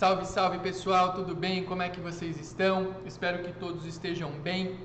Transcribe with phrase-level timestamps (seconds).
[0.00, 1.62] Salve, salve pessoal, tudo bem?
[1.62, 2.94] Como é que vocês estão?
[3.04, 4.80] Espero que todos estejam bem.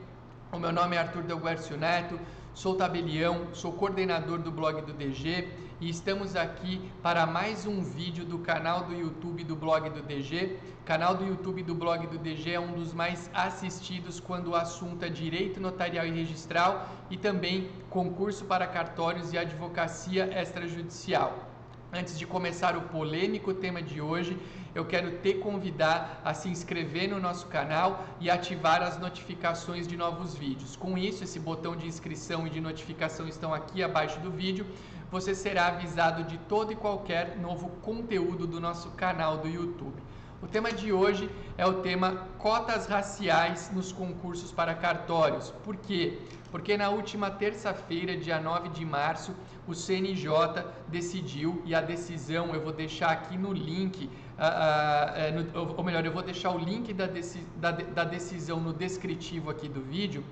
[0.51, 2.19] O meu nome é Arthur Delguercio Neto,
[2.53, 5.47] sou tabelião, sou coordenador do blog do DG
[5.79, 10.59] e estamos aqui para mais um vídeo do canal do YouTube do blog do DG.
[10.81, 14.55] O canal do YouTube do blog do DG é um dos mais assistidos quando o
[14.57, 21.55] assunto é direito notarial e registral e também concurso para cartórios e advocacia extrajudicial.
[21.93, 24.37] Antes de começar o polêmico tema de hoje,
[24.75, 29.95] eu quero te convidar a se inscrever no nosso canal e ativar as notificações de
[29.95, 30.75] novos vídeos.
[30.75, 34.65] Com isso, esse botão de inscrição e de notificação estão aqui abaixo do vídeo.
[35.09, 40.03] Você será avisado de todo e qualquer novo conteúdo do nosso canal do YouTube.
[40.41, 45.51] O tema de hoje é o tema cotas raciais nos concursos para cartórios.
[45.63, 46.19] Por quê?
[46.51, 49.33] Porque na última terça-feira, dia 9 de março,
[49.67, 55.77] o CNJ decidiu, e a decisão eu vou deixar aqui no link, uh, uh, no,
[55.77, 59.67] ou melhor, eu vou deixar o link da, deci, da, da decisão no descritivo aqui
[59.67, 60.23] do vídeo.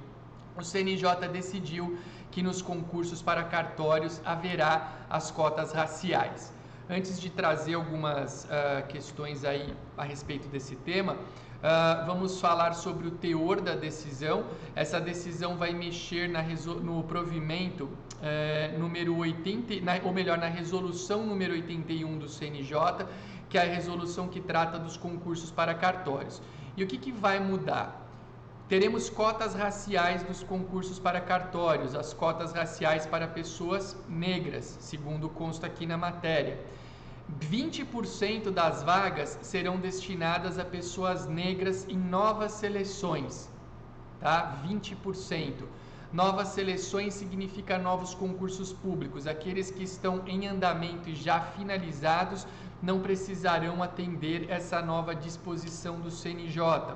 [0.58, 1.98] O CNJ decidiu
[2.30, 6.54] que nos concursos para cartórios haverá as cotas raciais.
[6.90, 13.08] Antes de trazer algumas uh, questões aí a respeito desse tema, uh, vamos falar sobre
[13.08, 14.46] o teor da decisão.
[14.76, 21.54] Essa decisão vai mexer no provimento uh, número 80, na, ou melhor, na resolução número
[21.54, 23.06] 81 do CNJ,
[23.54, 26.42] que é a resolução que trata dos concursos para cartórios.
[26.76, 28.04] E o que, que vai mudar?
[28.68, 35.68] Teremos cotas raciais dos concursos para cartórios, as cotas raciais para pessoas negras, segundo consta
[35.68, 36.60] aqui na matéria.
[37.42, 43.48] 20% das vagas serão destinadas a pessoas negras em novas seleções,
[44.20, 44.58] tá?
[44.68, 45.64] 20%.
[46.14, 49.26] Novas seleções significa novos concursos públicos.
[49.26, 52.46] Aqueles que estão em andamento e já finalizados
[52.84, 56.96] não precisarão atender essa nova disposição do CNJ.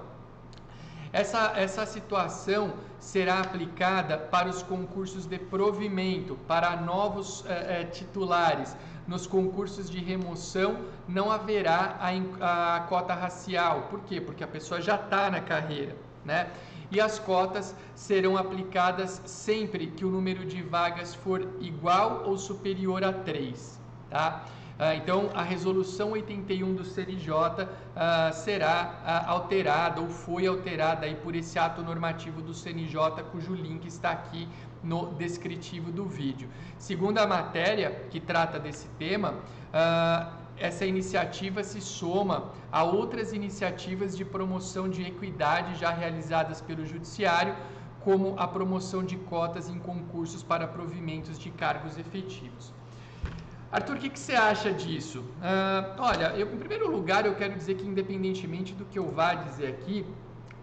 [1.11, 8.77] Essa, essa situação será aplicada para os concursos de provimento, para novos eh, eh, titulares.
[9.07, 13.87] Nos concursos de remoção não haverá a, a cota racial.
[13.89, 14.21] Por quê?
[14.21, 16.51] Porque a pessoa já está na carreira, né?
[16.89, 23.03] E as cotas serão aplicadas sempre que o número de vagas for igual ou superior
[23.03, 24.45] a 3, tá?
[24.79, 31.15] Ah, então, a resolução 81 do CNJ ah, será ah, alterada ou foi alterada aí
[31.15, 34.47] por esse ato normativo do CNJ, cujo link está aqui
[34.83, 36.47] no descritivo do vídeo.
[36.77, 39.33] Segundo a matéria que trata desse tema,
[40.59, 47.55] essa iniciativa se soma a outras iniciativas de promoção de equidade já realizadas pelo Judiciário,
[48.01, 52.73] como a promoção de cotas em concursos para provimentos de cargos efetivos.
[53.71, 55.19] Arthur, o que, que, você acha disso?
[55.19, 59.33] Uh, olha, eu, em primeiro lugar, eu quero dizer que, independentemente do que eu vá
[59.33, 60.05] dizer aqui,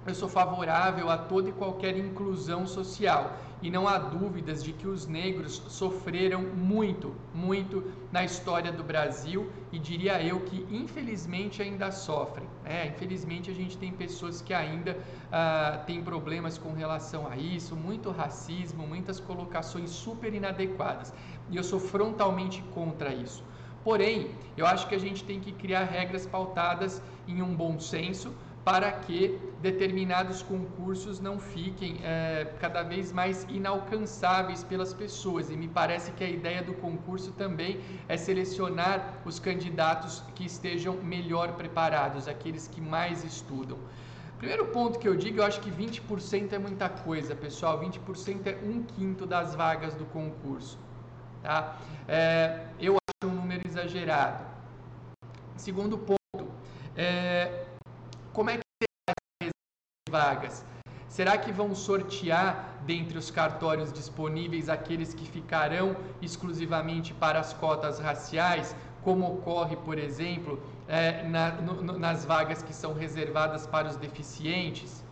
[0.07, 4.87] eu sou favorável a toda e qualquer inclusão social e não há dúvidas de que
[4.87, 11.91] os negros sofreram muito, muito na história do Brasil e diria eu que infelizmente ainda
[11.91, 12.47] sofrem.
[12.63, 14.99] É, infelizmente a gente tem pessoas que ainda
[15.33, 21.15] ah, têm problemas com relação a isso, muito racismo, muitas colocações super inadequadas
[21.51, 23.43] e eu sou frontalmente contra isso.
[23.83, 28.35] Porém, eu acho que a gente tem que criar regras pautadas em um bom senso
[28.65, 35.51] para que determinados concursos não fiquem é, cada vez mais inalcançáveis pelas pessoas.
[35.51, 40.95] E me parece que a ideia do concurso também é selecionar os candidatos que estejam
[40.97, 43.79] melhor preparados, aqueles que mais estudam.
[44.39, 47.79] Primeiro ponto que eu digo, eu acho que 20% é muita coisa, pessoal.
[47.81, 50.79] 20% é um quinto das vagas do concurso.
[51.43, 51.77] Tá?
[52.09, 54.45] É, eu acho um número exagerado.
[55.57, 56.51] Segundo ponto,
[56.97, 57.65] é,
[58.35, 60.65] como é que será as vagas?
[61.09, 68.01] Será que vão sortear dentre os cartórios disponíveis aqueles que ficarão exclusivamente para as cotas
[68.01, 73.97] raciais, como ocorre, por exemplo, é, na, no, nas vagas que são reservadas para os
[73.97, 75.04] deficientes?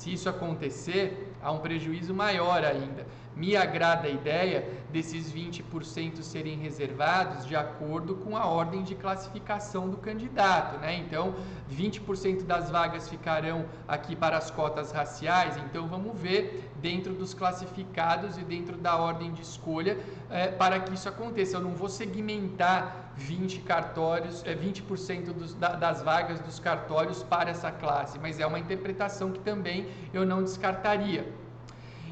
[0.00, 3.06] Se isso acontecer, há um prejuízo maior ainda.
[3.36, 9.90] Me agrada a ideia desses 20% serem reservados de acordo com a ordem de classificação
[9.90, 10.96] do candidato, né?
[10.96, 11.34] Então,
[11.70, 18.38] 20% das vagas ficarão aqui para as cotas raciais, então vamos ver dentro dos classificados
[18.38, 19.98] e dentro da ordem de escolha
[20.30, 21.58] é, para que isso aconteça.
[21.58, 27.50] Eu não vou segmentar 20 cartórios, é, 20% dos, da, das vagas dos cartórios para
[27.50, 31.26] essa classe, mas é uma interpretação que também eu não descartaria.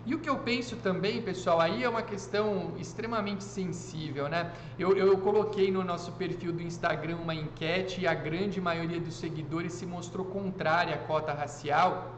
[0.09, 4.53] E o que eu penso também, pessoal, aí é uma questão extremamente sensível, né?
[4.79, 9.19] Eu, eu coloquei no nosso perfil do Instagram uma enquete e a grande maioria dos
[9.19, 12.11] seguidores se mostrou contrária à cota racial,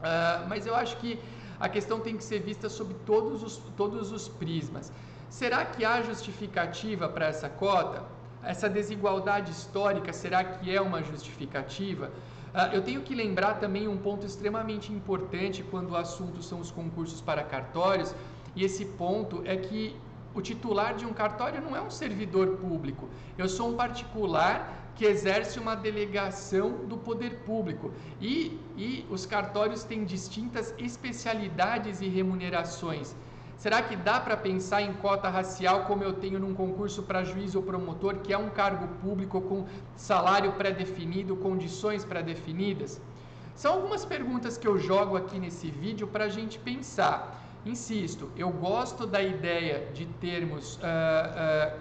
[0.00, 1.18] uh, mas eu acho que
[1.60, 4.90] a questão tem que ser vista sob todos os, todos os prismas.
[5.28, 8.15] Será que há justificativa para essa cota?
[8.46, 12.12] Essa desigualdade histórica, será que é uma justificativa?
[12.54, 16.70] Uh, eu tenho que lembrar também um ponto extremamente importante quando o assunto são os
[16.70, 18.14] concursos para cartórios,
[18.54, 19.96] e esse ponto é que
[20.32, 23.08] o titular de um cartório não é um servidor público.
[23.36, 27.92] Eu sou um particular que exerce uma delegação do poder público.
[28.20, 33.14] E, e os cartórios têm distintas especialidades e remunerações.
[33.56, 37.54] Será que dá para pensar em cota racial como eu tenho num concurso para juiz
[37.54, 39.66] ou promotor, que é um cargo público com
[39.96, 43.00] salário pré-definido, condições pré-definidas?
[43.54, 47.42] São algumas perguntas que eu jogo aqui nesse vídeo para a gente pensar.
[47.64, 51.80] Insisto, eu gosto da ideia de termos uh, uh,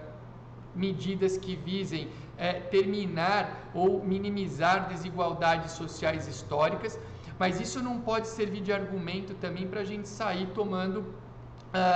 [0.74, 2.07] medidas que visem
[2.38, 6.98] é, terminar ou minimizar desigualdades sociais históricas,
[7.38, 11.25] mas isso não pode servir de argumento também para a gente sair tomando uh,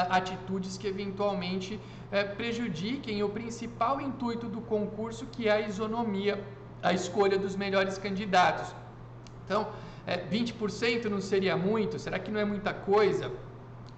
[0.10, 6.44] atitudes que eventualmente uh, prejudiquem o principal intuito do concurso, que é a isonomia,
[6.81, 8.74] a escolha dos melhores candidatos.
[9.46, 9.68] Então,
[10.06, 12.00] é, 20% não seria muito?
[12.00, 13.31] Será que não é muita coisa?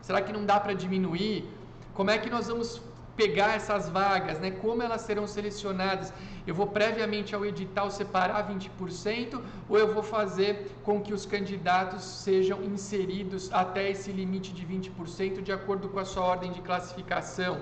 [0.02, 1.46] Será que não dá para diminuir?
[1.94, 2.82] Como é que nós vamos
[3.16, 4.52] pegar essas vagas, né?
[4.52, 6.14] Como elas serão selecionadas?
[6.46, 12.04] Eu vou previamente ao edital separar 20% ou eu vou fazer com que os candidatos
[12.04, 17.62] sejam inseridos até esse limite de 20% de acordo com a sua ordem de classificação?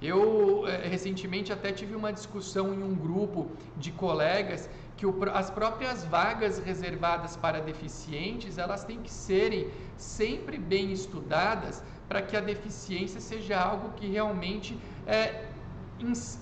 [0.00, 4.68] Eu eh, recentemente até tive uma discussão em um grupo de colegas
[5.02, 11.82] que o, as próprias vagas reservadas para deficientes elas têm que serem sempre bem estudadas
[12.08, 15.46] para que a deficiência seja algo que realmente é,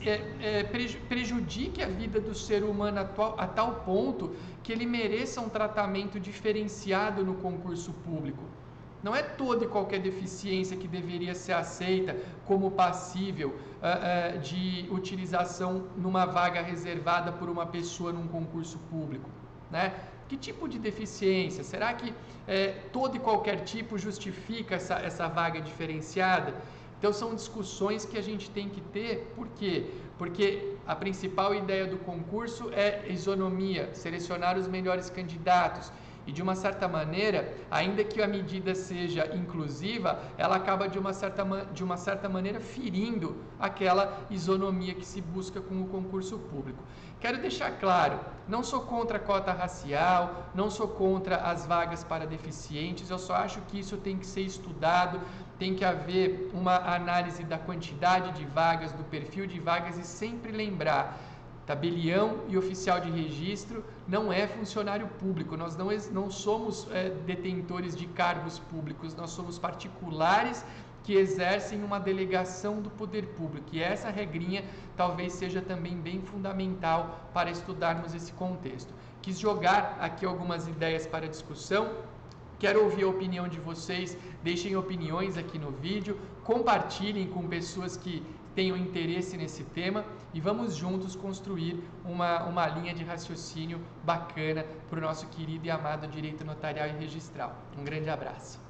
[0.04, 0.64] é, é,
[1.08, 6.20] prejudique a vida do ser humano atual, a tal ponto que ele mereça um tratamento
[6.20, 8.42] diferenciado no concurso público.
[9.02, 14.86] Não é toda e qualquer deficiência que deveria ser aceita como passível uh, uh, de
[14.90, 19.28] utilização numa vaga reservada por uma pessoa num concurso público.
[19.70, 19.94] Né?
[20.28, 21.64] Que tipo de deficiência?
[21.64, 22.14] Será que
[22.46, 26.54] é, todo e qualquer tipo justifica essa, essa vaga diferenciada?
[26.98, 29.86] Então são discussões que a gente tem que ter, por quê?
[30.18, 35.90] Porque a principal ideia do concurso é isonomia, selecionar os melhores candidatos.
[36.26, 41.12] E de uma certa maneira, ainda que a medida seja inclusiva, ela acaba de uma
[41.12, 46.82] certa, de uma certa maneira ferindo aquela isonomia que se busca com o concurso público.
[47.20, 48.18] Quero deixar claro,
[48.48, 53.34] não sou contra a cota racial, não sou contra as vagas para deficientes, eu só
[53.34, 55.20] acho que isso tem que ser estudado,
[55.58, 60.50] tem que haver uma análise da quantidade de vagas, do perfil de vagas e sempre
[60.50, 61.18] lembrar
[61.66, 67.96] tabelião e oficial de registro não é funcionário público, nós não, não somos é, detentores
[67.96, 70.64] de cargos públicos, nós somos particulares
[71.02, 73.68] que exercem uma delegação do poder público.
[73.72, 74.64] E essa regrinha
[74.96, 78.92] talvez seja também bem fundamental para estudarmos esse contexto.
[79.22, 81.90] Quis jogar aqui algumas ideias para discussão.
[82.58, 88.22] Quero ouvir a opinião de vocês, deixem opiniões aqui no vídeo, compartilhem com pessoas que
[88.60, 90.04] tenham interesse nesse tema
[90.34, 95.70] e vamos juntos construir uma, uma linha de raciocínio bacana para o nosso querido e
[95.70, 97.56] amado direito notarial e registral.
[97.78, 98.69] Um grande abraço.